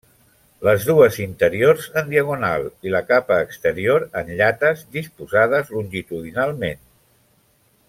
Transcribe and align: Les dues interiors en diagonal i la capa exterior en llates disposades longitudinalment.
Les 0.67 0.85
dues 0.85 1.17
interiors 1.25 1.85
en 2.01 2.09
diagonal 2.13 2.65
i 2.89 2.95
la 2.95 3.03
capa 3.11 3.37
exterior 3.49 4.07
en 4.23 4.33
llates 4.41 4.83
disposades 4.97 5.71
longitudinalment. 5.77 6.83